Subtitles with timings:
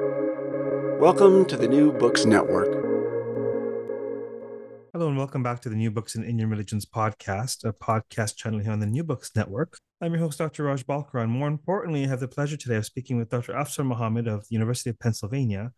[0.00, 2.72] Welcome to the New Books Network.
[4.92, 8.58] Hello and welcome back to the New Books in Indian Religions podcast, a podcast channel
[8.58, 9.78] here on the New Books Network.
[10.00, 10.64] I'm your host, Dr.
[10.64, 13.52] Raj Balkaran, and more importantly, I have the pleasure today of speaking with Dr.
[13.52, 15.70] Afsar Mohammad of the University of Pennsylvania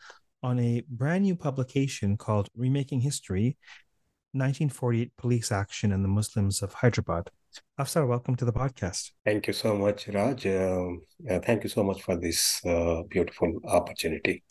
[0.42, 3.58] on a brand new publication called Remaking History
[4.32, 7.30] 1948 Police Action and the Muslims of Hyderabad.
[7.78, 9.10] Afsar, welcome to the podcast.
[9.24, 10.46] Thank you so much, Raj.
[10.46, 10.88] Uh,
[11.42, 14.42] thank you so much for this uh, beautiful opportunity.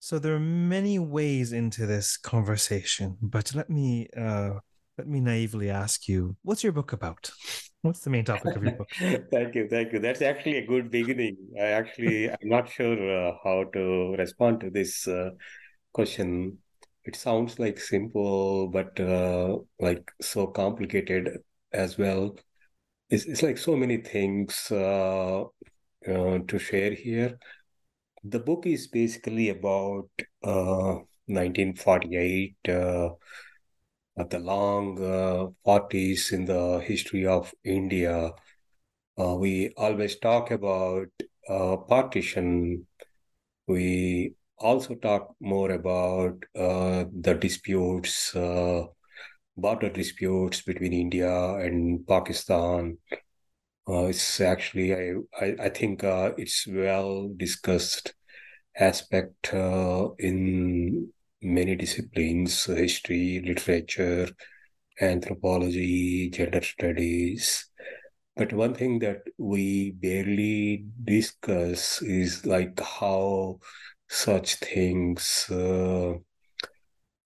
[0.00, 4.54] So there are many ways into this conversation, but let me uh,
[4.98, 7.30] let me naively ask you, what's your book about?
[7.82, 8.88] What's the main topic of your book?
[9.30, 9.98] thank you, thank you.
[9.98, 11.36] That's actually a good beginning.
[11.56, 15.30] I actually I'm not sure uh, how to respond to this uh,
[15.92, 16.58] question
[17.04, 21.38] it sounds like simple but uh, like so complicated
[21.72, 22.36] as well.
[23.10, 25.42] It's, it's like so many things uh,
[26.08, 27.38] uh, to share here.
[28.24, 30.10] The book is basically about
[31.28, 33.10] 1948 uh,
[34.16, 38.32] uh, the long 40s uh, in the history of india.
[39.16, 41.08] We always talk about
[41.88, 42.86] partition.
[43.66, 48.84] We also talk more about uh, the disputes, uh,
[49.56, 52.98] border disputes between India and Pakistan.
[53.88, 58.14] Uh, it's actually, I, I, I think uh, it's well discussed
[58.78, 61.10] aspect uh, in
[61.42, 64.28] many disciplines, history, literature,
[65.00, 67.68] anthropology, gender studies.
[68.36, 73.60] But one thing that we barely discuss is like how
[74.12, 76.12] such things uh,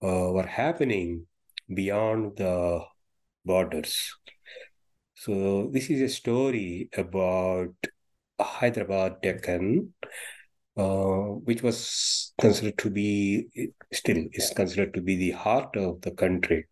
[0.01, 1.25] uh, were happening
[1.73, 2.81] beyond the
[3.43, 4.15] borders.
[5.13, 7.73] So this is a story about
[8.39, 9.93] Hyderabad Deccan,
[10.77, 13.49] uh, which was considered to be
[13.91, 16.67] still is considered to be the heart of the country.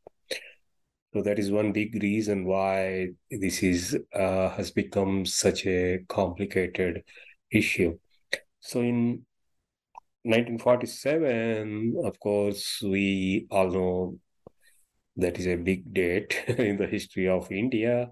[1.13, 7.03] So that is one big reason why this is uh, has become such a complicated
[7.51, 7.97] issue.
[8.61, 9.25] So in
[10.25, 14.19] 1947, of course, we all know
[15.17, 18.11] that is a big date in the history of India.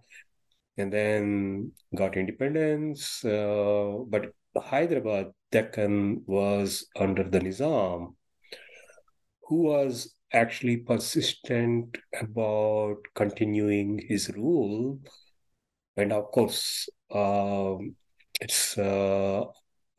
[0.78, 3.24] And then got independence.
[3.24, 8.16] Uh, but Hyderabad, Deccan was under the Nizam,
[9.48, 15.00] who was actually persistent about continuing his rule.
[15.96, 17.96] And of course, um,
[18.42, 19.46] it's uh,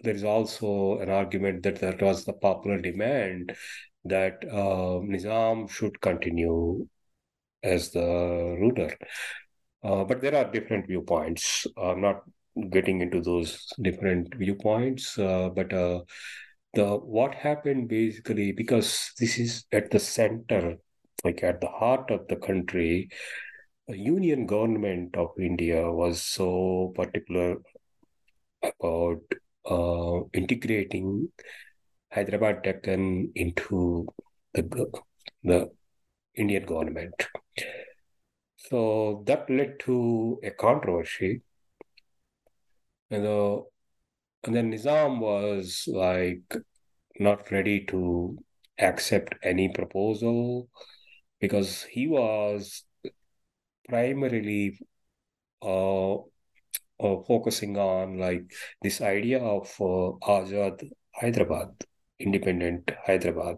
[0.04, 3.56] there is also an argument that that was the popular demand
[4.04, 6.86] that uh, Nizam should continue
[7.62, 8.96] as the ruler.
[9.82, 11.66] Uh, but there are different viewpoints.
[11.76, 12.22] I'm not
[12.70, 16.02] getting into those different viewpoints, uh, but uh,
[16.74, 20.76] the what happened basically because this is at the center,
[21.24, 23.08] like at the heart of the country.
[23.86, 27.58] The union government of India was so particular
[28.62, 29.20] about
[29.68, 31.28] uh, integrating
[32.12, 34.06] Hyderabad Deccan into
[34.52, 35.02] the,
[35.42, 35.70] the
[36.34, 37.26] Indian government.
[38.56, 41.42] So that led to a controversy.
[43.10, 43.60] And, uh,
[44.44, 46.56] and then Nizam was like
[47.18, 48.38] not ready to
[48.78, 50.68] accept any proposal
[51.40, 52.84] because he was
[53.88, 54.78] primarily
[55.62, 56.16] uh,
[57.00, 58.50] uh, focusing on like
[58.82, 61.70] this idea of uh, Azad Hyderabad,
[62.18, 63.56] independent Hyderabad.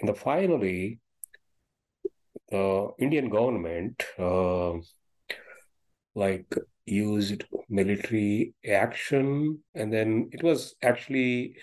[0.00, 1.00] And the, finally,
[2.50, 4.74] the Indian government uh,
[6.14, 6.54] like
[6.86, 11.54] used military action, and then it was actually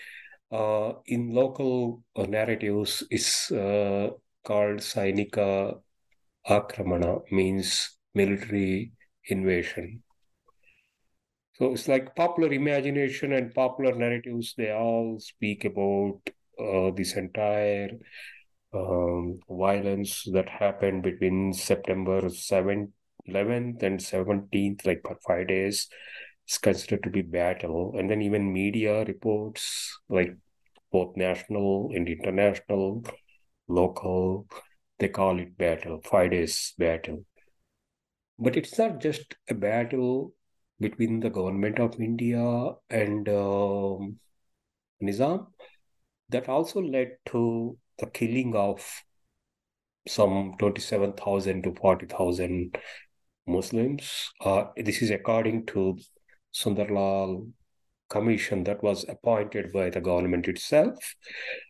[0.52, 4.10] uh, in local uh, narratives is uh,
[4.44, 5.80] called Sainika
[6.48, 8.92] Akramana, means military
[9.28, 10.02] invasion.
[11.58, 16.20] So it's like popular imagination and popular narratives, they all speak about
[16.60, 17.92] uh, this entire
[18.74, 22.90] um, violence that happened between September 7th,
[23.24, 25.88] 11th and 17th, like for five days.
[26.46, 27.94] It's considered to be battle.
[27.98, 30.36] And then even media reports, like
[30.92, 33.02] both national and international,
[33.66, 34.46] local,
[34.98, 37.24] they call it battle, five days battle.
[38.38, 40.35] But it's not just a battle
[40.80, 44.18] between the government of India and um,
[45.02, 45.46] Nizam
[46.28, 48.84] that also led to the killing of
[50.08, 52.76] some 27,000 to 40,000
[53.46, 54.30] Muslims.
[54.40, 55.98] Uh, this is according to
[56.54, 57.50] Sundarlal
[58.08, 60.96] commission that was appointed by the government itself.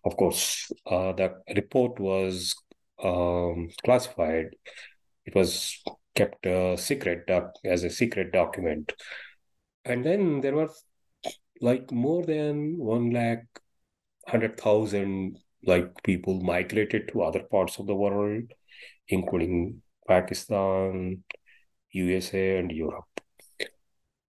[0.05, 2.55] Of course, uh, the report was
[3.03, 4.55] um, classified.
[5.25, 5.82] It was
[6.17, 8.93] kept a secret doc- as a secret document.
[9.85, 10.71] And then there were
[11.61, 13.45] like more than one lakh
[14.29, 18.45] hundred thousand like people migrated to other parts of the world,
[19.09, 21.25] including Pakistan,
[21.93, 23.05] USA, and Europe.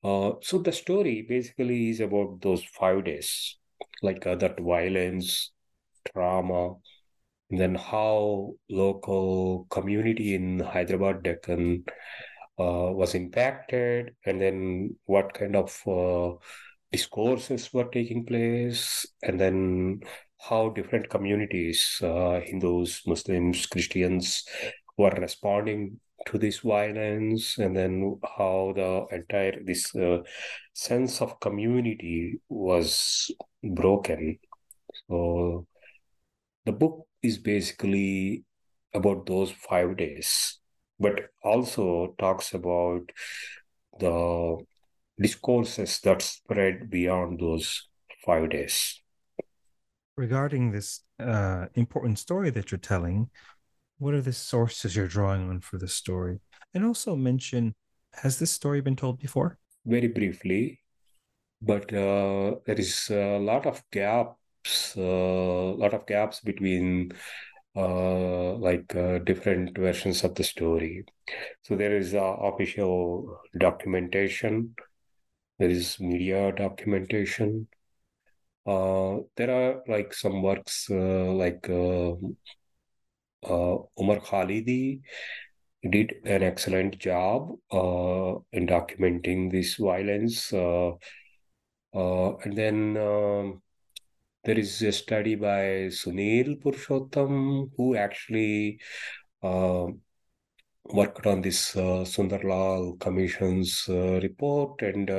[0.05, 3.57] Uh, so the story basically is about those five days,
[4.03, 5.53] like uh, that violence,
[6.13, 6.75] trauma,
[7.61, 11.85] then how local community in Hyderabad, Deccan
[12.59, 16.37] uh, was impacted, and then what kind of uh,
[16.91, 20.01] discourses were taking place, and then
[20.39, 24.45] how different communities, uh, Hindus, Muslims, Christians,
[24.99, 27.59] were responding to this violence.
[27.59, 30.19] And then how the entire this uh,
[30.75, 33.31] sense of community was
[33.63, 34.39] broken.
[35.09, 35.67] So
[36.65, 38.45] the book is basically
[38.95, 40.59] about those five days
[41.01, 43.11] but also talks about
[43.99, 44.59] the
[45.21, 47.89] discourses that spread beyond those
[48.25, 49.01] five days
[50.17, 53.31] regarding this uh, important story that you're telling
[54.03, 56.41] what are the sources you're drawing on for this story?
[56.75, 57.75] And also mention
[58.15, 59.59] has this story been told before?
[59.87, 60.81] Very briefly,
[61.63, 63.83] but uh, there is a lot of
[64.63, 67.13] gaps, a uh, lot of gaps between
[67.77, 71.05] uh, like uh, different versions of the story.
[71.63, 74.75] So there is uh, official documentation,
[75.59, 77.69] there is media documentation.
[78.65, 82.13] Uh, there are like some works uh, like uh,
[83.45, 85.01] uh, Umar Khalidi
[85.91, 90.53] did an excellent job uh, in documenting this violence.
[90.53, 90.93] Uh,
[91.95, 93.62] uh and then um,
[94.45, 98.81] there is a study by Sunil Purushottam who actually
[99.43, 99.87] uh,
[100.87, 105.11] worked on this uh, Sundarlal Commission's report and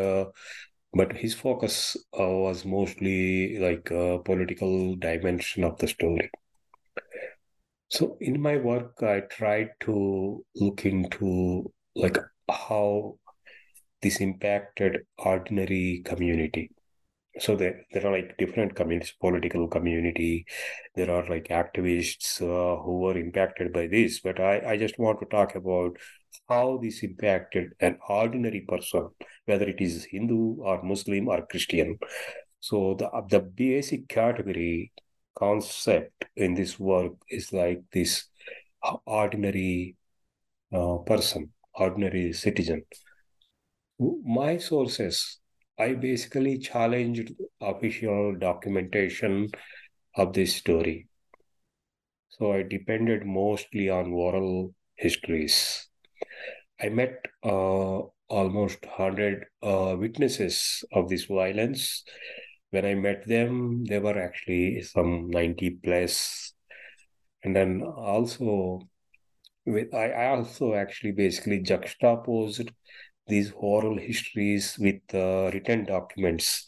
[0.95, 6.29] but his focus was mostly like a political dimension of the story.
[7.89, 12.17] So in my work, I tried to look into like
[12.49, 13.17] how
[14.01, 16.71] this impacted ordinary community.
[17.39, 20.45] So there, there are like different communities, political community.
[20.95, 24.19] There are like activists uh, who were impacted by this.
[24.19, 25.97] But I, I just want to talk about
[26.47, 29.09] how this impacted an ordinary person,
[29.45, 31.97] whether it is Hindu or Muslim or Christian.
[32.59, 34.91] So the the basic category
[35.35, 38.25] concept in this work is like this
[39.05, 39.95] ordinary
[40.71, 42.83] uh, person, ordinary citizen.
[43.99, 45.39] My sources,
[45.79, 49.49] I basically challenged official documentation
[50.15, 51.07] of this story.
[52.29, 55.87] So I depended mostly on oral histories.
[56.81, 62.03] I met uh, almost 100 uh, witnesses of this violence
[62.73, 66.53] when I met them, they were actually some 90 plus.
[67.43, 68.81] And then also,
[69.63, 72.71] with I, I also actually basically juxtaposed
[73.27, 76.65] these oral histories with uh, written documents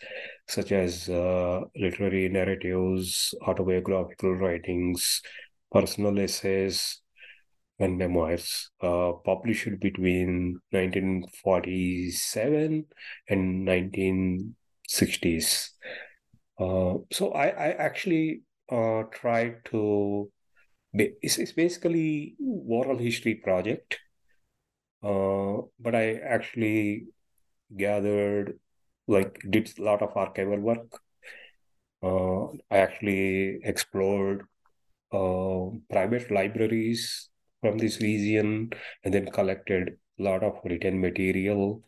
[0.47, 5.21] such as uh, literary narratives, autobiographical writings,
[5.71, 7.01] personal essays,
[7.79, 12.85] and memoirs uh, published between 1947
[13.29, 15.71] and 1960s.
[16.59, 18.41] Uh, so I, I actually
[18.71, 20.31] uh, tried to.
[20.93, 23.99] It's, it's basically oral history project,
[25.05, 27.07] uh, but I actually
[27.75, 28.59] gathered,
[29.07, 31.01] like, did a lot of archival work.
[32.03, 34.43] Uh, I actually explored
[35.11, 37.29] uh, private libraries
[37.61, 38.71] from this region
[39.03, 41.83] and then collected a lot of written material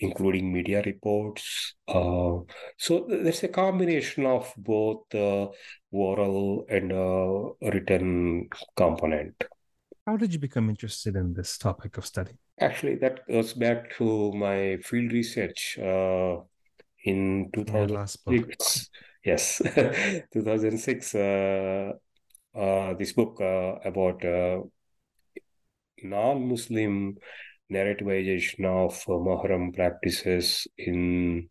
[0.00, 1.74] including media reports.
[1.86, 2.38] Uh,
[2.78, 5.46] so there's a combination of both uh,
[5.92, 9.44] oral and uh, written component.
[10.10, 12.32] How did you become interested in this topic of study?
[12.58, 16.38] Actually, that goes back to my field research uh,
[17.04, 18.90] in 2006.
[19.24, 19.62] Yes,
[20.32, 21.14] 2006.
[21.14, 21.92] Uh,
[22.56, 24.24] uh, this book about
[26.02, 27.16] non-Muslim
[27.72, 31.46] narrativization of uh, Mohram practices in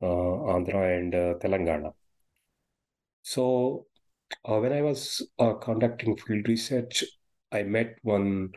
[0.00, 1.92] uh, Andhra and uh, Telangana.
[3.20, 3.84] So,
[4.46, 7.04] uh, when I was uh, conducting field research,
[7.52, 8.50] I met one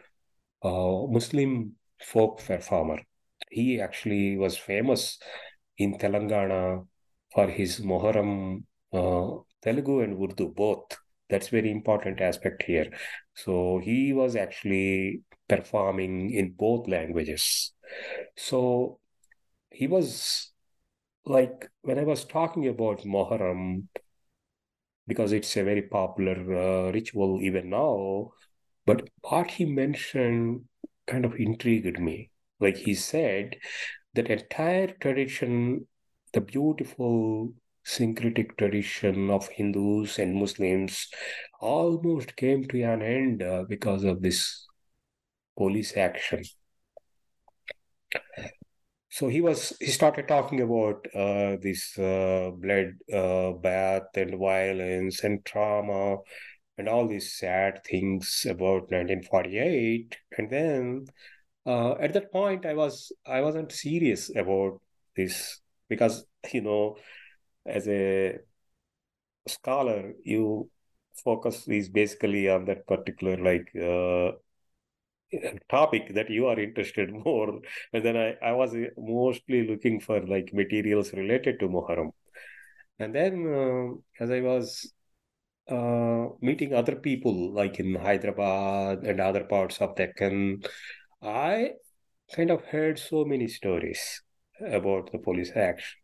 [0.63, 3.00] uh, Muslim folk performer.
[3.50, 5.19] He actually was famous
[5.77, 6.85] in Telangana
[7.33, 10.97] for his Moharam uh, Telugu and Urdu both.
[11.29, 12.91] That's very important aspect here.
[13.35, 17.73] So he was actually performing in both languages.
[18.35, 19.00] So
[19.71, 20.51] he was
[21.25, 23.88] like when I was talking about Moharam,
[25.07, 28.31] because it's a very popular uh, ritual even now,
[28.85, 30.65] but what he mentioned
[31.07, 32.29] kind of intrigued me.
[32.59, 33.57] Like he said,
[34.13, 35.87] that entire tradition,
[36.33, 37.53] the beautiful
[37.85, 41.09] syncretic tradition of Hindus and Muslims
[41.59, 44.67] almost came to an end uh, because of this
[45.57, 46.43] police action.
[49.09, 55.23] So he was he started talking about uh, this uh, blood uh, bath and violence
[55.23, 56.17] and trauma
[56.77, 61.05] and all these sad things about 1948 and then
[61.65, 64.79] uh, at that point i was i wasn't serious about
[65.15, 66.95] this because you know
[67.65, 68.37] as a
[69.47, 70.69] scholar you
[71.23, 74.31] focus is basically on that particular like uh,
[75.69, 77.59] topic that you are interested more.
[77.91, 82.11] And then I, I was mostly looking for like materials related to Muharram.
[82.99, 84.93] And then uh, as I was
[85.70, 90.63] uh, meeting other people like in Hyderabad and other parts of Deccan,
[91.22, 91.72] I
[92.36, 94.22] kind of heard so many stories
[94.62, 96.00] about the police action.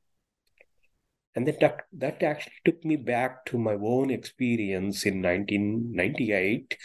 [1.35, 6.75] And that, that actually took me back to my own experience in 1998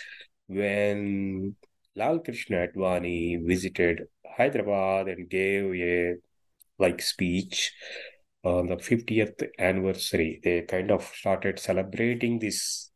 [0.47, 1.57] when
[1.97, 4.02] Lal Krishna Advani visited
[4.37, 6.16] Hyderabad and gave a
[6.78, 7.73] like speech
[8.44, 12.90] on the 50th anniversary, they kind of started celebrating this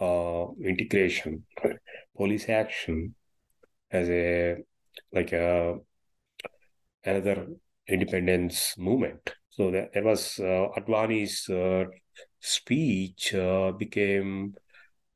[0.00, 1.44] uh, integration,
[2.16, 3.14] police action
[3.90, 4.56] as a
[5.12, 5.78] like a
[7.04, 7.46] another
[7.88, 9.34] independence movement.
[9.50, 11.84] So there, there was uh, Advani's uh,
[12.40, 14.54] speech uh, became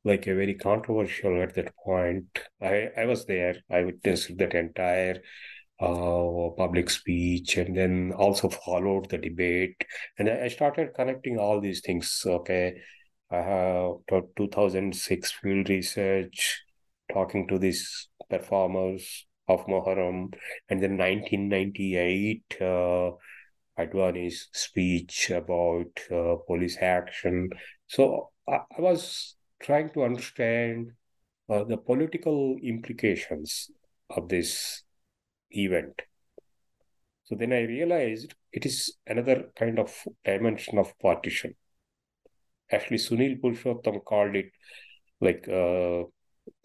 [0.03, 2.27] like a very controversial at that point.
[2.61, 3.55] I, I was there.
[3.71, 5.21] I witnessed that entire
[5.83, 9.75] uh, public speech and then also followed the debate.
[10.17, 12.21] And I started connecting all these things.
[12.25, 12.75] Okay.
[13.31, 16.61] I have 2006 field research,
[17.11, 20.31] talking to these performers of Moharram,
[20.69, 23.11] and then 1998, uh,
[23.79, 27.49] Advani's speech about uh, police action.
[27.87, 30.91] So I, I, was trying to understand
[31.49, 33.71] uh, the political implications
[34.11, 34.82] of this
[35.53, 36.01] event.
[37.23, 39.95] So then I realized it is another kind of
[40.25, 41.55] dimension of partition.
[42.71, 44.51] Actually, Sunil Purushottam called it
[45.21, 46.03] like a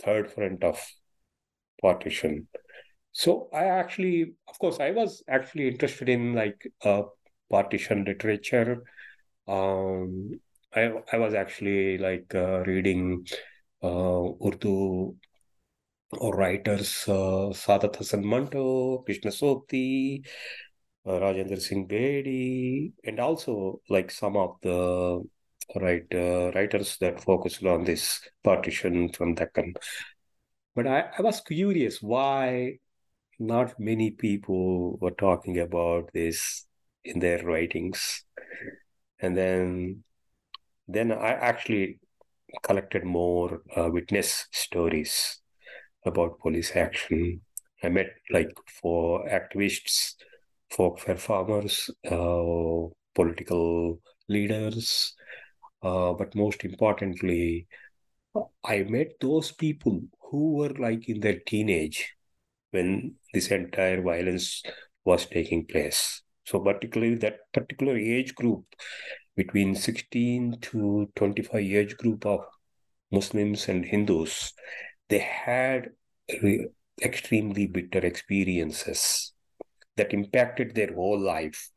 [0.02, 0.84] third front of
[1.80, 2.48] partition.
[3.12, 7.02] So I actually, of course, I was actually interested in like uh,
[7.50, 8.82] partition literature.
[9.46, 10.40] Um,
[10.74, 13.26] I I was actually like uh, reading
[13.82, 15.16] uh, Urdu
[16.12, 20.26] writers uh, Saadat Hasan Manto, Krishna Sobti,
[21.06, 25.22] uh, Rajendra Singh Bedi, and also like some of the
[25.76, 29.74] right uh, writers that focused on this partition from Deccan.
[30.74, 32.78] But I, I was curious why
[33.38, 36.66] not many people were talking about this
[37.04, 38.24] in their writings.
[39.20, 40.04] And then
[40.86, 42.00] then I actually
[42.62, 45.40] collected more uh, witness stories
[46.04, 47.40] about police action.
[47.82, 48.50] I met like
[48.80, 50.14] four activists,
[50.70, 55.14] folk performers, uh, political leaders,
[55.82, 57.66] uh, but most importantly,
[58.64, 62.14] I met those people who were like in their teenage
[62.70, 64.62] when this entire violence
[65.04, 66.22] was taking place.
[66.44, 68.64] So, particularly that particular age group
[69.36, 72.40] between 16 to 25 age group of
[73.10, 74.52] Muslims and Hindus,
[75.08, 75.90] they had
[77.02, 79.32] extremely bitter experiences
[79.96, 81.70] that impacted their whole life.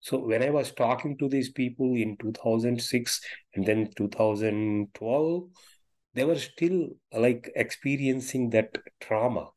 [0.00, 3.20] So when I was talking to these people in 2006
[3.54, 5.48] and then 2012,
[6.14, 9.48] they were still like experiencing that trauma.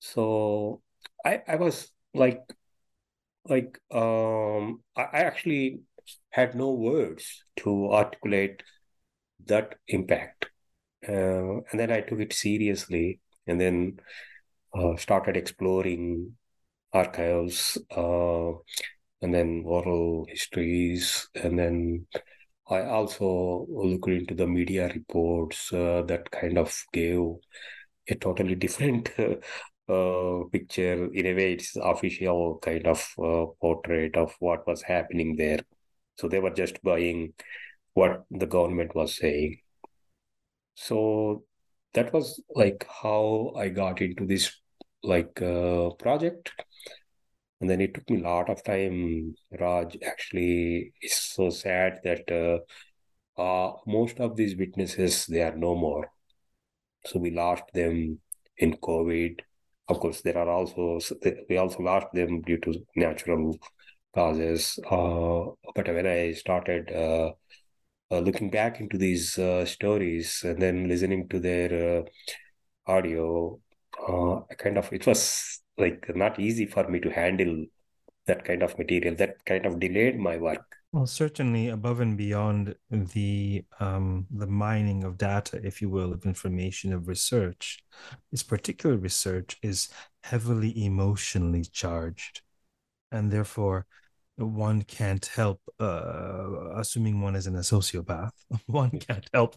[0.00, 0.82] So
[1.24, 2.42] I, I was like,
[3.46, 5.80] like um, I, I actually
[6.30, 8.62] had no words to articulate
[9.46, 10.49] that impact.
[11.08, 14.00] Uh, and then I took it seriously and then
[14.74, 16.36] uh, started exploring
[16.92, 18.50] archives uh,
[19.22, 22.06] and then oral histories and then
[22.68, 27.20] i also looked into the media reports uh, that kind of gave
[28.08, 29.10] a totally different
[29.88, 31.12] uh, picture.
[31.12, 35.60] In a way, it's official kind of uh, portrait of what was happening there.
[36.16, 37.34] So they were just buying
[37.94, 39.58] what the government was saying.
[40.80, 41.44] So
[41.94, 44.50] that was like how I got into this
[45.02, 46.52] like uh, project.
[47.60, 49.34] And then it took me a lot of time.
[49.58, 55.74] Raj actually is so sad that uh, uh, most of these witnesses they are no
[55.74, 56.10] more.
[57.04, 58.20] So we lost them
[58.56, 59.40] in COVID.
[59.88, 60.98] Of course, there are also
[61.48, 63.58] we also lost them due to natural
[64.14, 64.78] causes.
[64.90, 67.32] Uh, but when I started uh,
[68.18, 72.02] looking back into these uh, stories and then listening to their uh,
[72.86, 73.60] audio,
[74.08, 77.66] uh, kind of it was like not easy for me to handle
[78.26, 79.14] that kind of material.
[79.14, 80.64] That kind of delayed my work.
[80.92, 86.26] Well, certainly above and beyond the um, the mining of data, if you will, of
[86.26, 87.78] information of research,
[88.32, 89.88] this particular research is
[90.24, 92.42] heavily emotionally charged,
[93.12, 93.86] and therefore
[94.46, 98.32] one can't help, uh, assuming one isn't a sociopath,
[98.66, 99.56] one can't help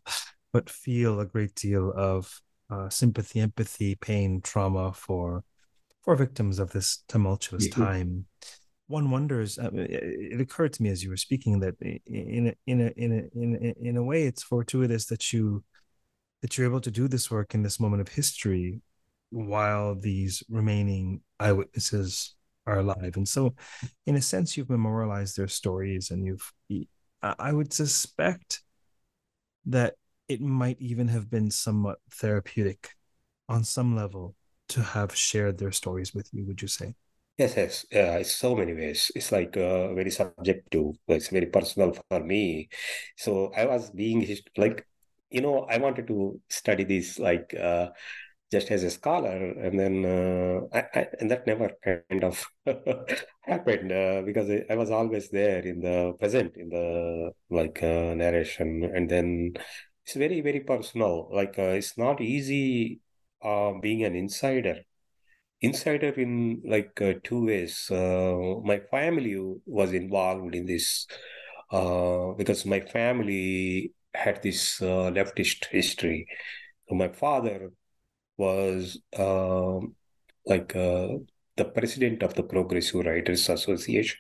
[0.54, 5.44] but feel a great deal of uh, sympathy, empathy, pain, trauma for
[6.04, 7.84] for victims of this tumultuous mm-hmm.
[7.84, 8.25] time.
[8.88, 9.58] One wonders.
[9.58, 13.12] Uh, it occurred to me as you were speaking that in a, in a in
[13.12, 15.63] a in a, in a way, it's fortuitous that you
[16.42, 18.82] that you're able to do this work in this moment of history,
[19.32, 23.17] while these remaining eyewitnesses are alive.
[23.17, 23.55] And so,
[24.05, 26.51] in a sense, you've memorialized their stories, and you've.
[27.22, 28.63] I would suspect
[29.65, 29.96] that
[30.27, 32.89] it might even have been somewhat therapeutic,
[33.48, 34.36] on some level,
[34.70, 36.46] to have shared their stories with you.
[36.46, 36.96] Would you say?
[37.38, 38.17] Yes, yes, yeah.
[38.17, 39.12] It's so many ways.
[39.15, 40.96] It's like uh, very subjective.
[41.08, 42.70] It's very personal for me.
[43.17, 44.27] So I was being
[44.58, 44.86] like,
[45.29, 47.53] you know, I wanted to study this like.
[47.53, 47.89] Uh,
[48.54, 52.46] just as a scholar and then uh, I, I, and that never kind of
[53.42, 58.92] happened uh, because I, was always there in the present in the like uh, narration
[58.96, 59.54] and then
[60.06, 61.30] it's very very personal.
[61.34, 63.00] Like uh, it's not easy
[63.42, 64.78] uh, being an insider.
[65.62, 67.88] Insider in like uh, two ways.
[67.89, 69.36] My family
[69.66, 71.08] was involved in this
[71.72, 76.28] because my family had this leftist history.
[76.88, 77.72] So my father
[78.38, 79.96] was um,
[80.46, 81.08] like uh,
[81.58, 84.19] the president of the Progressive Writers Association,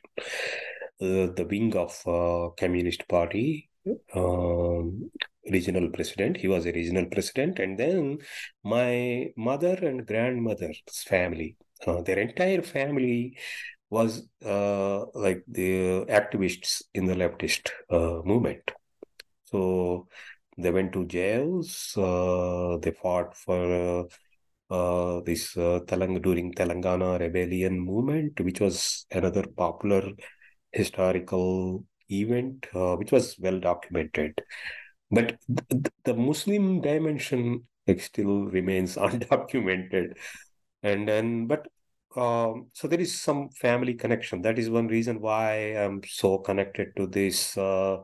[1.01, 3.69] uh, the wing of uh, Communist Party,
[4.15, 5.09] um,
[5.49, 6.37] regional president.
[6.37, 8.19] He was a regional president, and then
[8.63, 13.37] my mother and grandmother's family, uh, their entire family
[13.89, 18.71] was uh, like the activists in the leftist uh, movement.
[19.45, 20.07] So
[20.57, 21.95] they went to jails.
[21.97, 24.07] Uh, they fought for
[24.71, 30.11] uh, uh, this uh, Telang- during Telangana rebellion movement, which was another popular
[30.71, 34.39] historical event, uh, which was well documented.
[35.11, 35.37] But
[35.69, 37.67] th- the Muslim dimension
[37.99, 40.17] still remains undocumented.
[40.83, 41.67] And then, but
[42.15, 44.41] um, so there is some family connection.
[44.41, 47.97] That is one reason why I'm so connected to this uh,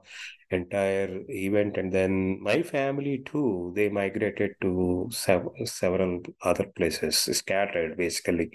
[0.51, 7.97] entire event and then my family too they migrated to sev- several other places scattered
[7.97, 8.51] basically.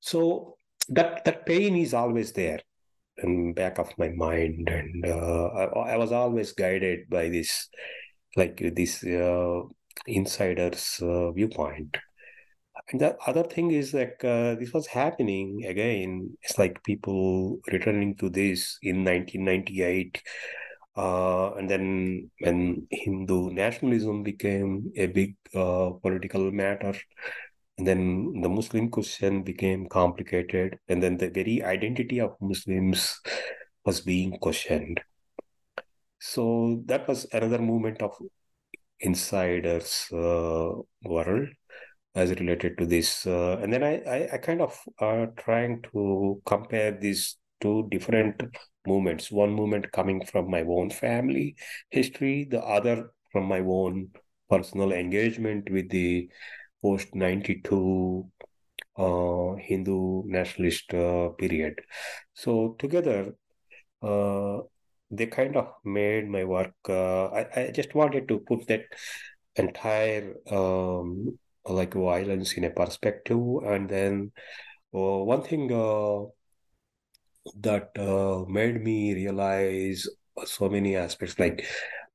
[0.00, 0.56] So
[0.88, 2.60] that that pain is always there
[3.18, 7.68] in back of my mind and uh, I, I, was always guided by this
[8.36, 9.62] like this uh,
[10.06, 11.96] insider's uh, viewpoint.
[12.92, 16.36] And the other thing is like uh, this was happening again.
[16.42, 20.22] It's like people returning to this in 1998
[20.96, 26.94] uh, and then when Hindu nationalism became a big uh, political matter,
[27.78, 33.20] and then the Muslim question became complicated, and then the very identity of Muslims
[33.84, 35.00] was being questioned.
[36.18, 38.16] So that was another movement of
[39.00, 40.72] insiders uh,
[41.04, 41.48] world
[42.14, 43.26] as related to this.
[43.26, 48.42] Uh, and then I, I, I kind of uh, trying to compare these two different
[48.86, 49.30] movements.
[49.30, 51.56] One movement coming from my own family
[51.90, 54.10] history, the other from my own
[54.50, 56.30] personal engagement with the
[56.82, 58.30] post 92
[58.96, 61.80] uh, Hindu nationalist uh, period.
[62.34, 63.34] So, together,
[64.02, 64.58] uh,
[65.10, 66.74] they kind of made my work.
[66.88, 68.84] Uh, I, I just wanted to put that
[69.56, 73.38] entire um, like violence in a perspective.
[73.64, 74.32] And then
[74.94, 76.26] uh, one thing uh,
[77.60, 80.06] that uh, made me realize
[80.44, 81.38] so many aspects.
[81.38, 81.64] Like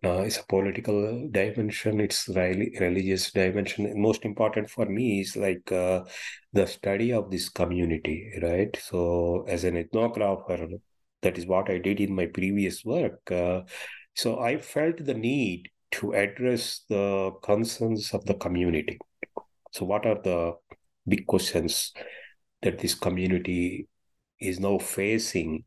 [0.04, 5.38] uh, it's a political dimension it's really religious dimension and most important for me is
[5.38, 6.04] like uh,
[6.54, 8.76] the study of this community right?
[8.82, 10.80] So as an ethnographer
[11.22, 13.62] that is what i did in my previous work uh,
[14.15, 18.98] so i felt the need to address the concerns of the community.
[19.72, 20.54] So what are the
[21.08, 21.94] big questions
[22.62, 23.88] that this community
[24.41, 25.63] is now facing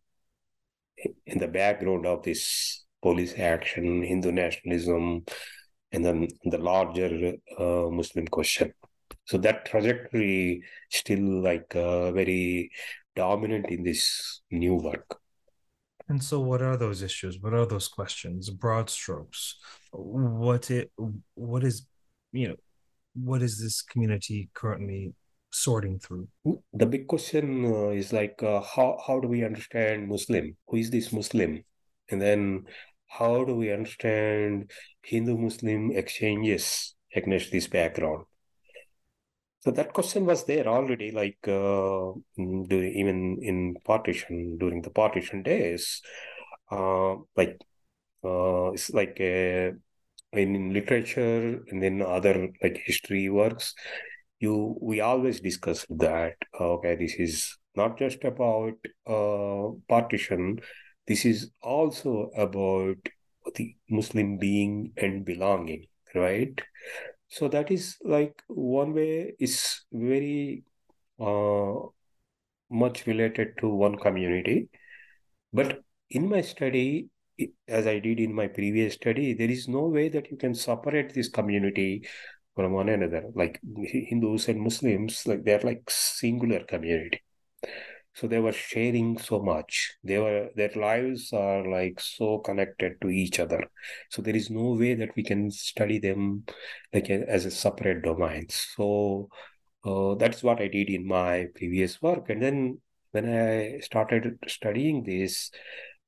[1.27, 5.25] in the background of this police action, Hindu nationalism,
[5.93, 8.73] and then the larger uh, Muslim question.
[9.27, 12.71] So that trajectory still like uh, very
[13.15, 15.19] dominant in this new work.
[16.09, 17.41] And so, what are those issues?
[17.41, 18.51] What are those questions?
[18.51, 19.57] Broad strokes.
[19.93, 20.91] What it?
[21.35, 21.87] What is?
[22.33, 22.57] You know,
[23.15, 25.15] what is this community currently
[25.55, 26.29] sorting through?
[26.73, 30.57] The big question uh, is like, uh, how how do we understand Muslim?
[30.69, 31.65] Who is this Muslim?
[32.11, 32.65] And then,
[33.07, 34.71] how do we understand
[35.03, 38.25] Hindu Muslim exchanges against this background?
[39.61, 45.43] So that question was there already, like uh, during, even in partition during the partition
[45.43, 46.03] days,
[46.71, 47.57] uh, like
[48.25, 49.73] uh, it's like a,
[50.33, 53.75] in literature and then other like history works
[54.45, 58.75] you we always discuss that okay this is not just about
[59.07, 60.61] uh, partition.
[61.07, 62.97] This is also about
[63.57, 66.61] the muslim being and belonging right?
[67.29, 70.63] So that is like one way is very
[71.21, 71.75] uh,
[72.71, 74.69] much related to one community.
[75.53, 75.81] But
[76.11, 77.09] in my study
[77.67, 81.13] as i did in my previous study there is no way that you can separate
[81.15, 82.07] this community
[82.55, 83.25] from one another.
[83.35, 87.23] Like Hindus and Muslims, like they're like singular community.
[88.15, 89.95] So they were sharing so much.
[90.05, 93.65] They were their lives are like so connected to each other.
[94.11, 96.45] So there is no way that we can study them
[96.93, 98.47] like as a separate domain.
[98.51, 99.29] So
[99.85, 102.31] uh, that's what I did in my previous work.
[102.31, 105.51] And then when I started studying this,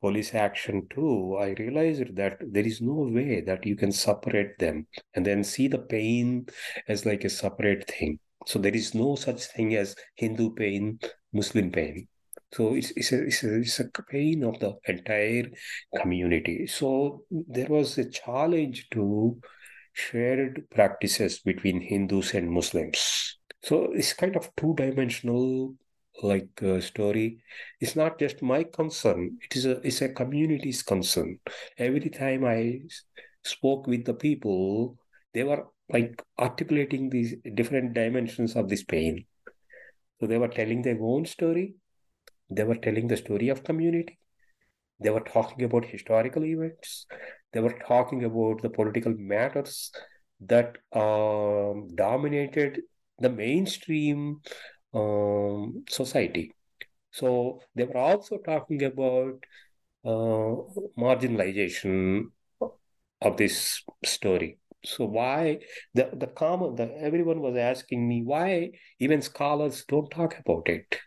[0.00, 4.86] police action too, I realized that there is no way that you can separate them
[5.14, 6.46] and then see the pain
[6.88, 8.18] as like a separate thing.
[8.46, 10.98] So there is no such thing as Hindu pain,
[11.32, 12.08] Muslim pain.
[12.52, 15.50] So it's, it's, a, it's, a, it's a pain of the entire
[16.00, 16.66] community.
[16.66, 19.38] So there was a challenge to
[19.92, 23.38] shared practices between Hindus and Muslims.
[23.62, 25.74] So it's kind of two dimensional
[26.22, 27.38] like uh, story
[27.80, 31.38] it's not just my concern it is a it's a community's concern.
[31.78, 32.80] Every time i
[33.44, 34.96] spoke with the people
[35.34, 39.24] they were like articulating these different dimensions of this pain.
[40.20, 41.74] So they were telling their own story
[42.50, 44.18] they were telling the story of community
[45.00, 47.06] they were talking about historical events
[47.52, 49.90] they were talking about the political matters
[50.40, 52.82] that um, dominated
[53.18, 54.40] the mainstream
[54.94, 56.52] um, society.
[57.10, 59.44] So they were also talking about
[60.04, 60.54] uh,
[60.98, 62.26] marginalization
[63.22, 64.58] of this story.
[64.84, 65.60] So why
[65.94, 68.70] the the common the everyone was asking me why
[69.00, 70.98] even scholars don't talk about it.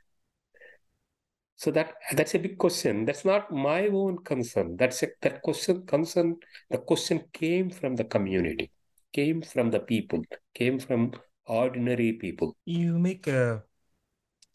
[1.56, 3.06] So that that's a big question.
[3.06, 4.76] That's not my own concern.
[4.78, 6.38] That's a, that question concern.
[6.70, 8.72] The question came from the community,
[9.14, 10.24] came from the people,
[10.56, 11.14] came from
[11.46, 12.56] ordinary people.
[12.66, 13.64] You make a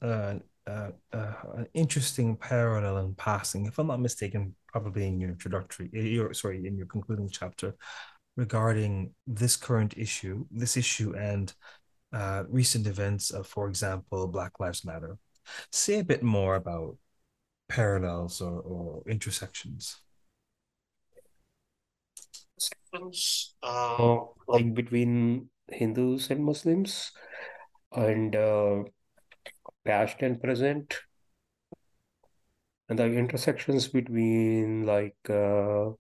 [0.05, 6.01] uh, an interesting parallel in passing, if I'm not mistaken, probably in your introductory, eh,
[6.01, 7.75] your sorry, in your concluding chapter
[8.37, 11.53] regarding this current issue, this issue and
[12.13, 15.19] uh, recent events of, for example, Black Lives Matter.
[15.73, 16.97] Say a bit more about
[17.69, 19.97] parallels or, or intersections.
[23.63, 27.11] Uh, like between Hindus and Muslims,
[27.93, 28.85] and uh,
[29.85, 30.95] past and present.
[32.89, 35.91] And the intersections between like uh,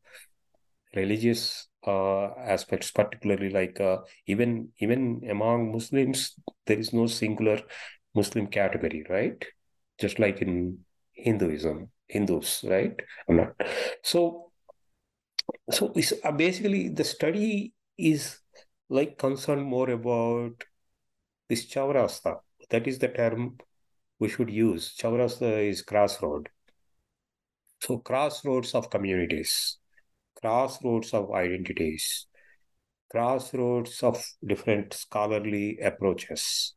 [0.95, 6.35] religious uh, aspects particularly like uh, even even among muslims
[6.67, 7.61] there is no singular
[8.15, 9.45] muslim category right?
[9.99, 10.79] Just like in
[11.13, 12.95] hinduism hindus right?
[13.29, 13.55] I'm not
[14.03, 14.51] so
[15.71, 18.41] so it's, uh, basically the study is
[18.89, 20.65] like concerned more about
[21.49, 22.39] this chaurasta
[22.71, 23.59] that is the term
[24.25, 24.95] we should use.
[24.99, 26.49] Chaurasta is crossroad.
[27.81, 29.77] So crossroads of communities,
[30.41, 32.27] crossroads of identities,
[33.11, 36.75] crossroads of different scholarly approaches.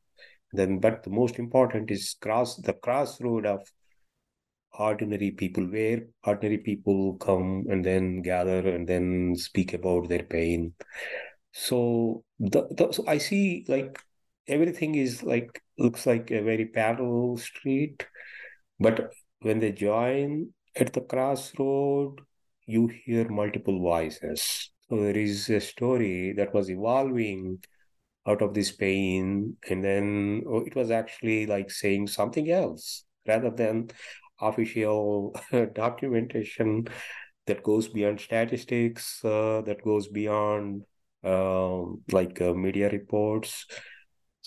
[0.51, 3.61] Then, but the most important is cross the crossroad of
[4.77, 10.73] ordinary people, where ordinary people come and then gather and then speak about their pain.
[11.53, 13.97] So the, the so I see like
[14.47, 18.05] everything is like looks like a very parallel street,
[18.79, 22.21] but when they join at the crossroad,
[22.65, 24.71] you hear multiple voices.
[24.89, 27.59] So there is a story that was evolving
[28.27, 33.49] out of this pain, and then oh, it was actually like saying something else rather
[33.49, 33.89] than
[34.41, 35.35] official
[35.73, 36.87] documentation
[37.45, 40.83] that goes beyond statistics, uh, that goes beyond
[41.23, 43.65] um, like uh, media reports.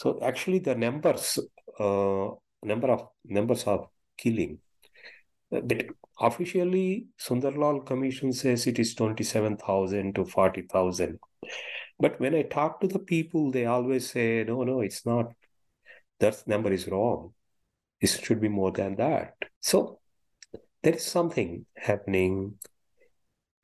[0.00, 1.38] So actually, the numbers,
[1.78, 2.28] uh,
[2.62, 4.60] number of numbers of killing,
[5.50, 11.18] but officially, Sundarlal Commission says it is twenty-seven thousand to forty thousand.
[11.98, 15.34] But when I talk to the people, they always say, "No, no, it's not.
[16.20, 17.34] That number is wrong.
[18.00, 20.00] It should be more than that." So
[20.82, 22.54] there is something happening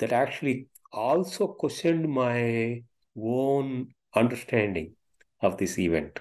[0.00, 2.84] that actually also questioned my
[3.16, 4.96] own understanding
[5.40, 6.20] of this event.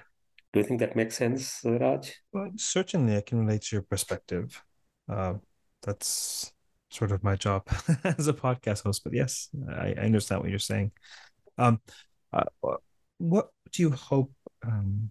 [0.56, 2.14] Do you think that makes sense, Raj?
[2.32, 4.64] Well, certainly, I can relate to your perspective.
[5.06, 5.34] Uh,
[5.82, 6.50] that's
[6.88, 7.68] sort of my job
[8.04, 9.04] as a podcast host.
[9.04, 10.92] But yes, I, I understand what you're saying.
[11.58, 11.82] Um,
[12.32, 12.44] uh,
[13.18, 14.32] what do you hope
[14.66, 15.10] um,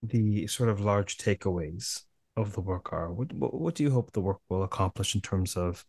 [0.00, 2.02] the sort of large takeaways
[2.36, 3.12] of the work are?
[3.12, 5.84] What, what, what do you hope the work will accomplish in terms of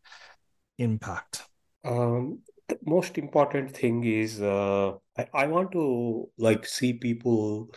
[0.80, 1.44] impact?
[1.86, 7.70] Um, the most important thing is uh, I, I want to like see people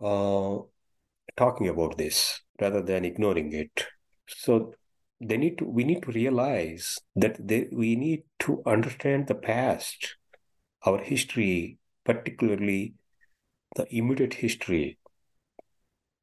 [0.00, 0.58] uh,
[1.36, 3.86] talking about this rather than ignoring it.
[4.28, 4.74] So
[5.20, 10.16] they need to we need to realize that they, we need to understand the past,
[10.84, 12.94] our history, particularly
[13.76, 14.98] the immediate history,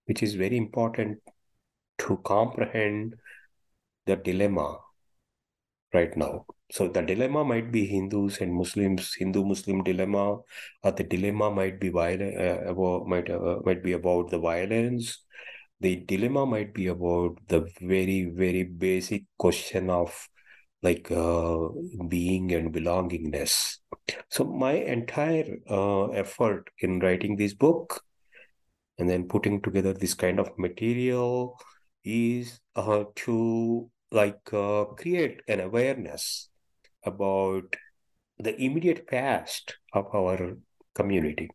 [0.05, 1.19] which is very important
[1.99, 3.15] to comprehend
[4.05, 4.79] the dilemma
[5.93, 6.45] right now.
[6.71, 10.38] So the dilemma might be Hindus and Muslims, Hindu-Muslim dilemma,
[10.84, 15.21] or the dilemma might be violent, uh, about, might uh, might be about the violence.
[15.81, 20.29] The dilemma might be about the very very basic question of
[20.81, 21.57] like uh,
[22.07, 23.77] being and belongingness.
[24.29, 28.01] So my entire uh, effort in writing this book
[28.97, 31.60] and then putting together this kind of material
[32.05, 36.50] is uh, to like uh, create an awareness
[37.03, 37.75] about
[38.39, 40.57] the immediate past of our
[40.93, 41.49] community.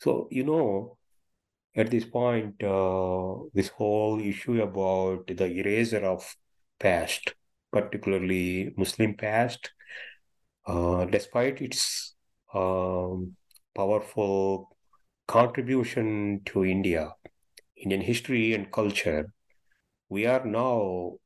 [0.00, 0.98] So, you know,
[1.76, 6.36] at this point, uh, this whole issue about the eraser of
[6.78, 7.34] past,
[7.72, 9.70] particularly Muslim past,
[10.66, 12.14] uh, despite its
[12.54, 13.36] um,
[13.74, 14.76] powerful
[15.26, 17.12] contribution to India,
[17.76, 19.32] Indian history and culture,
[20.08, 21.16] we are now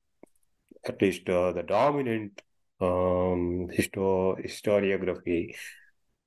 [0.84, 2.42] at least uh, the dominant
[2.82, 5.54] um, histo- historiography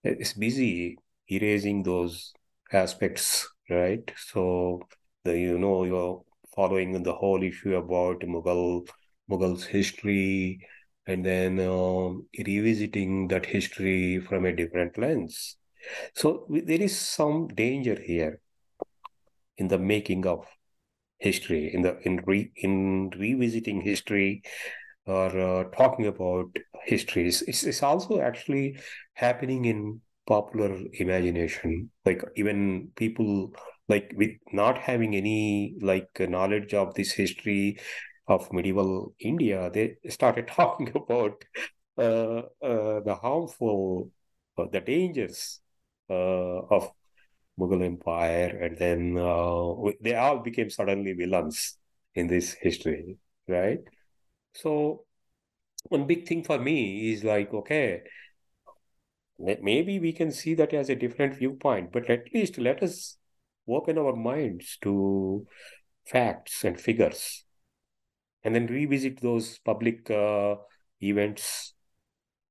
[0.03, 0.97] is busy
[1.29, 2.33] erasing those
[2.71, 4.09] aspects, right?
[4.17, 4.81] So
[5.23, 6.23] the you know you're
[6.55, 8.87] following the whole issue about Mughal
[9.29, 10.65] Mughals history,
[11.07, 15.57] and then um, revisiting that history from a different lens.
[16.15, 18.41] So there is some danger here
[19.57, 20.45] in the making of
[21.19, 24.43] history, in the in re, in revisiting history
[25.05, 26.47] or uh, talking about
[26.85, 27.41] histories.
[27.43, 28.79] It's, it's also actually
[29.13, 31.91] happening in popular imagination.
[32.05, 33.53] Like even people
[33.87, 37.77] like with not having any like knowledge of this history
[38.27, 41.43] of medieval India, they started talking about
[41.97, 44.11] uh, uh, the harmful,
[44.57, 45.59] uh, the dangers
[46.09, 46.91] uh, of
[47.59, 51.77] Mughal Empire, and then uh, they all became suddenly villains
[52.15, 53.79] in this history, right?
[54.55, 55.05] So
[55.89, 58.03] one big thing for me is like, okay,
[59.39, 63.17] maybe we can see that as a different viewpoint, but at least let us
[63.67, 65.45] open our minds to
[66.05, 67.43] facts and figures,
[68.43, 70.55] and then revisit those public uh,
[71.01, 71.73] events,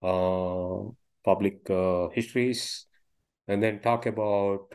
[0.02, 0.78] uh,
[1.24, 2.86] public uh, histories,
[3.48, 4.74] and then talk about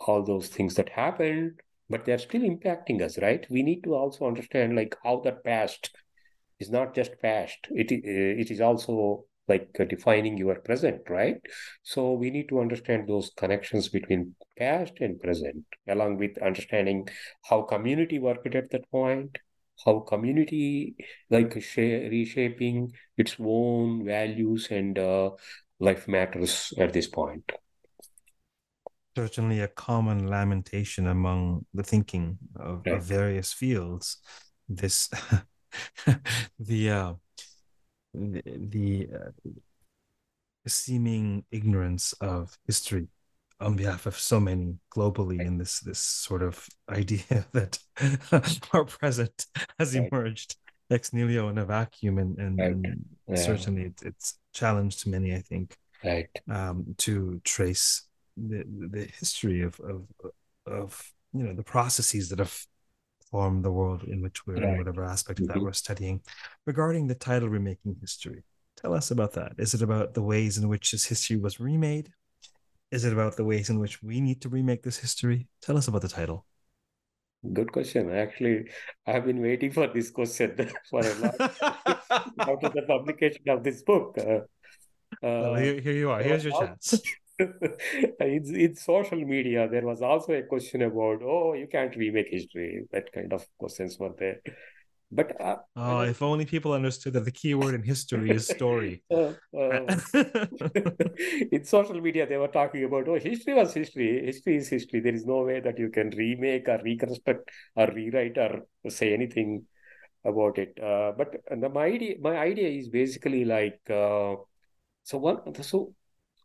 [0.00, 3.46] all those things that happened, but they're still impacting us, right?
[3.50, 5.90] We need to also understand like how that past
[6.60, 11.40] is not just past; it it is also like defining your present, right?
[11.82, 17.08] So we need to understand those connections between past and present, along with understanding
[17.48, 19.38] how community worked at that point,
[19.84, 20.96] how community
[21.30, 25.30] like reshaping its own values and uh,
[25.80, 27.52] life matters at this point
[29.18, 34.18] certainly a common lamentation among the thinking of, of various fields.
[34.68, 35.10] This
[36.58, 37.12] the uh,
[38.14, 39.50] the, the uh,
[40.66, 43.08] seeming ignorance of history
[43.60, 47.78] on behalf of so many globally in this this sort of idea that
[48.72, 49.46] our present
[49.78, 50.56] has emerged
[50.90, 52.70] ex nihilo in a vacuum and, and, Right.
[52.70, 53.34] and Yeah.
[53.36, 56.30] certainly it's, it's challenged many i think Right.
[56.48, 60.06] um, to trace the the history of of
[60.66, 62.56] of you know the processes that have
[63.30, 65.62] formed the world in which we're in whatever aspect of that Mhm.
[65.64, 66.20] we're studying.
[66.66, 68.42] Regarding the title "Remaking History,"
[68.76, 69.52] tell us about that.
[69.58, 72.12] Is it about the ways in which this history was remade?
[72.90, 75.46] Is it about the ways in which we need to remake this history?
[75.60, 76.46] Tell us about the title.
[77.52, 78.10] Good question.
[78.10, 78.70] Actually,
[79.06, 80.56] I've been waiting for this question
[80.90, 81.36] for a long
[82.40, 84.16] after the publication of this book.
[84.18, 84.40] Uh,
[85.22, 86.22] well, uh, here, here you are.
[86.22, 86.94] Here's your chance.
[88.20, 92.84] in, in social media, there was also a question about, oh, you can't remake history.
[92.92, 94.40] That kind of questions were there.
[95.10, 99.02] But uh, Oh, if only people understood that the key word in history is story.
[99.10, 99.96] uh, uh,
[101.52, 104.26] in social media, they were talking about, oh, history was history.
[104.26, 105.00] History is history.
[105.00, 109.64] There is no way that you can remake or reconstruct or rewrite or say anything
[110.24, 110.78] about it.
[110.78, 114.34] Uh, but the, my idea, my idea is basically like, uh,
[115.04, 115.94] so one, so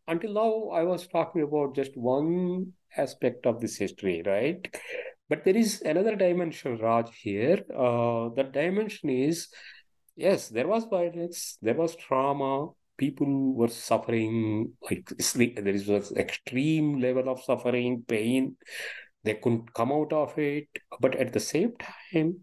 [0.07, 4.75] until now, I was talking about just one aspect of this history, right?
[5.29, 7.63] But there is another dimension, Raj, here.
[7.75, 9.47] Uh, dimension is,
[10.15, 16.99] yes, there was violence, there was trauma, people were suffering, like sleep, there is extreme
[16.99, 18.57] level of suffering, pain.
[19.23, 20.67] They couldn't come out of it.
[20.99, 22.41] But at the same time,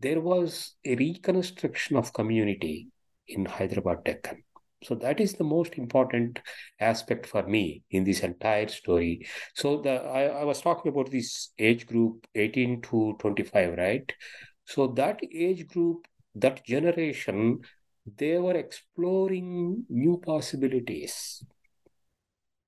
[0.00, 2.88] there was a reconstruction of community
[3.26, 4.42] in Hyderabad Deccan.
[4.82, 6.40] So that is the most important
[6.80, 9.26] aspect for me in this entire story.
[9.54, 14.10] So the I, I was talking about this age group 18 to 25, right?
[14.64, 17.60] So that age group, that generation,
[18.16, 21.44] they were exploring new possibilities,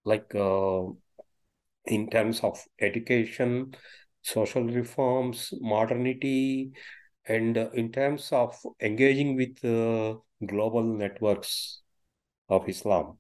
[0.04, 0.82] like uh,
[1.86, 3.74] in terms of education,
[4.22, 6.72] social reforms, modernity,
[7.26, 11.81] and uh, in terms of engaging with uh, global networks
[12.56, 13.18] of Islam.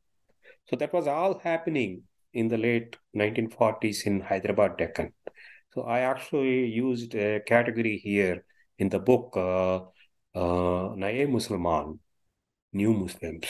[0.68, 5.12] So that was all happening in the late 1940s in Hyderabad, Deccan.
[5.74, 8.44] So I actually used a category here
[8.78, 9.76] in the book, uh,
[10.34, 12.00] uh, Naye Musliman,
[12.72, 13.46] new Muslims.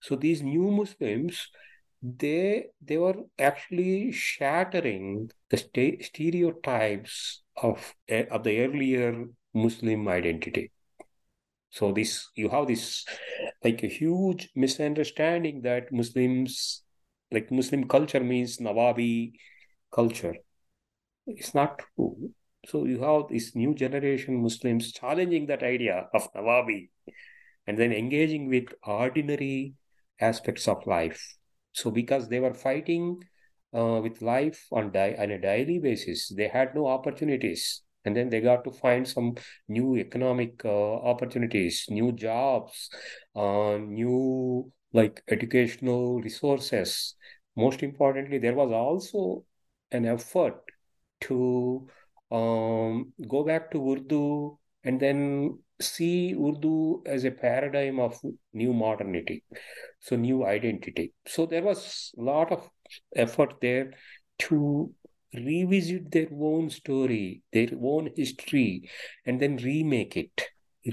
[0.00, 1.48] So these new Muslims,
[2.02, 10.70] they they were actually shattering the sta- stereotypes of eh, of the earlier Muslim identity.
[11.72, 13.04] So this you have this
[13.64, 16.82] like a huge misunderstanding that Muslims
[17.32, 19.32] like Muslim culture means Nawabi
[19.92, 20.36] culture.
[21.26, 22.32] It's not true.
[22.66, 26.90] So you have this new generation Muslims challenging that idea of Nawabi
[27.66, 29.74] and then engaging with ordinary
[30.20, 31.36] aspects of life.
[31.72, 33.22] So because they were fighting
[33.74, 37.82] uh, with life on, di- on a daily basis, they had no opportunities.
[38.04, 39.36] And then they got to find some
[39.68, 42.90] new economic uh, opportunities, new jobs,
[43.36, 47.14] uh, new like educational resources.
[47.56, 49.44] Most importantly, there was also
[49.90, 50.56] an effort
[51.22, 51.86] to
[52.30, 58.18] um, go back to Urdu and then see Urdu as a paradigm of
[58.52, 59.44] new modernity,
[60.00, 61.12] so new identity.
[61.26, 62.68] So there was a lot of
[63.14, 63.92] effort there
[64.40, 64.92] to
[65.34, 68.88] revisit their own story, their own history,
[69.26, 70.42] and then remake it,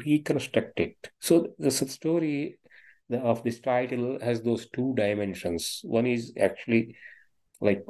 [0.06, 0.96] reconstruct it.
[1.20, 2.60] So the story
[3.12, 5.82] of this title has those two dimensions.
[5.84, 6.96] One is actually
[7.62, 7.84] like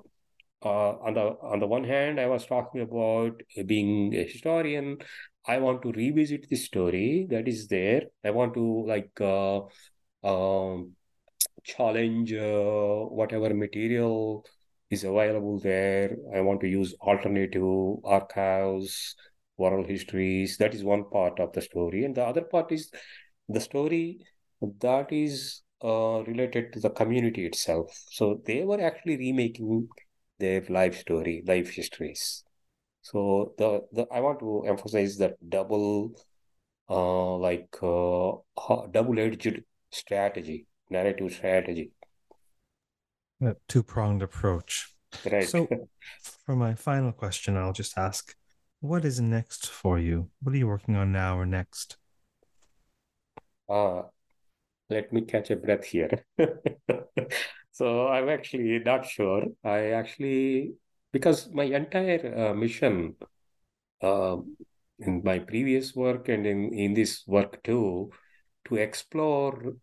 [0.63, 4.97] uh, on the on the one hand, I was talking about being a historian.
[5.47, 8.03] I want to revisit the story that is there.
[8.25, 9.61] I want to like uh,
[10.23, 10.91] um,
[11.63, 14.45] challenge uh, whatever material
[14.89, 16.15] is available there.
[16.35, 17.63] I want to use alternative
[18.03, 19.15] archives,
[19.57, 20.57] oral histories.
[20.57, 22.91] That is one part of the story, and the other part is
[23.47, 24.19] the story
[24.79, 27.91] that is uh, related to the community itself.
[28.11, 29.87] So they were actually remaking
[30.39, 32.43] their life story, life histories.
[33.01, 36.11] So the, the I want to emphasize that double,
[36.89, 38.31] uh, like uh,
[38.91, 41.91] double-edged strategy, narrative strategy.
[43.41, 44.93] A two-pronged approach.
[45.29, 45.47] Right.
[45.47, 45.67] So,
[46.45, 48.35] for my final question, I'll just ask,
[48.81, 50.29] what is next for you?
[50.41, 51.97] What are you working on now or next?
[53.67, 54.03] Uh,
[54.89, 56.25] let me catch a breath here.
[57.79, 59.45] So I'm actually not sure.
[59.63, 60.73] I actually,
[61.13, 63.15] because my entire uh, mission
[64.01, 64.35] uh,
[64.99, 68.11] in my previous work and in, in this work too,
[68.65, 69.75] to explore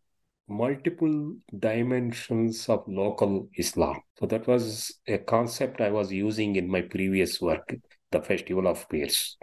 [0.49, 4.01] multiple dimensions of local Islam.
[4.19, 7.75] So that was a concept I was using in my previous work,
[8.13, 9.37] the Festival of Pirs.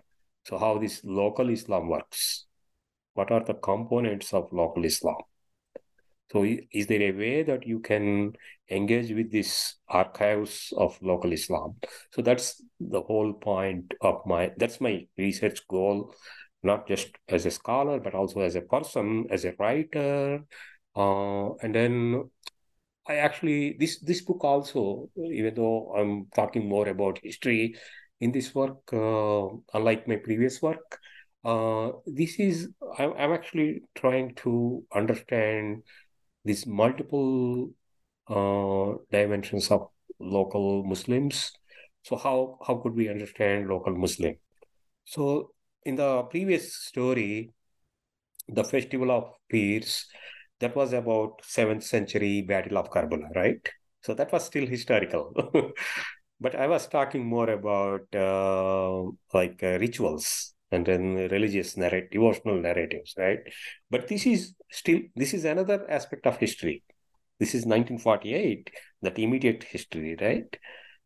[0.45, 2.45] So how this local Islam works.
[3.13, 5.21] What are the components of local Islam?
[6.31, 8.33] So is there a way that you can
[8.71, 11.75] engage with these archives of local Islam?
[12.11, 16.15] So that's the whole point of my that's my research goal,
[16.63, 20.43] not just as a scholar, but also as a person, as a writer.
[20.95, 22.29] Uh, and then
[23.07, 27.75] I actually this this book also, even though I'm talking more about history
[28.21, 30.99] in this work, uh, unlike my previous work,
[31.43, 35.83] uh, this is I'm, I'm actually trying to understand
[36.45, 37.71] these multiple
[38.29, 39.89] uh, dimensions of
[40.19, 41.51] local Muslims.
[42.03, 44.35] So how how could we understand local Muslim?
[45.03, 45.51] So
[45.83, 47.51] in the previous story,
[48.47, 50.05] the festival of Pirs,
[50.63, 53.69] that was about seventh century Battle of Karbala, right?
[54.01, 55.33] So that was still historical.
[56.39, 62.61] but I was talking more about uh, like uh, rituals and then religious narrative, devotional
[62.61, 63.39] narratives, right?
[63.91, 66.81] But this is still this is another aspect of history.
[67.39, 68.69] This is 1948,
[69.01, 70.57] that immediate history, right?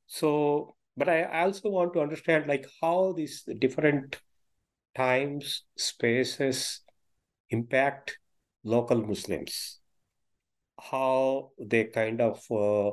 [0.05, 4.19] So, but I also want to understand like how these different
[4.95, 6.81] times, spaces
[7.49, 8.19] impact
[8.63, 9.79] local Muslims,
[10.79, 12.89] how they kind of uh,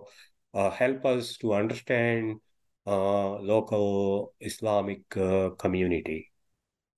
[0.55, 2.41] uh, help us to understand
[2.87, 5.09] uh, local Islamic
[5.59, 6.31] community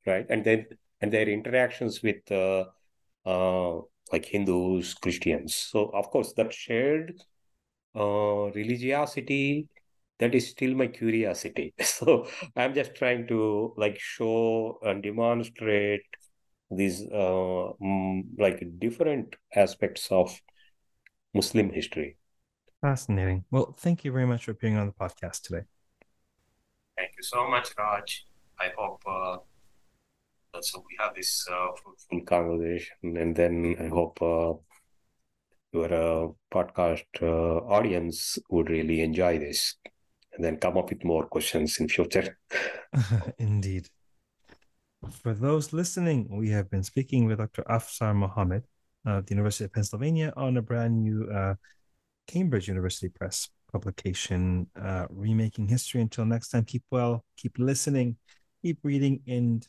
[0.06, 0.26] right?
[0.30, 0.66] And then
[1.00, 2.22] and their interactions with
[4.12, 5.54] like Hindus, Christians.
[5.54, 7.20] So of course, that shared
[7.96, 9.68] uh, religiosity
[10.18, 11.74] that is still my curiosity.
[11.82, 16.02] So I'm just trying to like show and demonstrate
[16.70, 20.40] these uh, mm, like different aspects of
[21.34, 22.16] Muslim history.
[22.80, 23.44] Fascinating.
[23.50, 25.64] Well, thank you very much for appearing on the podcast today.
[26.96, 28.26] Thank you so much, Raj.
[28.58, 29.36] I hope uh,
[30.60, 34.54] so we have this uh, fruitful conversation, and then I hope uh,
[35.72, 39.74] your uh, podcast uh, audience would really enjoy this,
[40.32, 42.38] and then come up with more questions in future.
[43.38, 43.88] Indeed.
[45.10, 47.62] For those listening, we have been speaking with Dr.
[47.64, 48.64] Afsar Mohammad
[49.04, 51.54] of the University of Pennsylvania on a brand new uh,
[52.26, 56.00] Cambridge University Press publication, uh, Remaking History.
[56.00, 58.16] Until next time, keep well, keep listening,
[58.62, 59.66] keep reading, and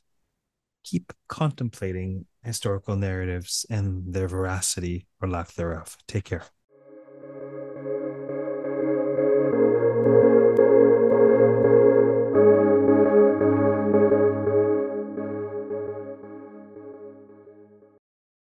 [0.84, 5.98] keep contemplating historical narratives and their veracity or lack thereof.
[6.08, 6.44] Take care.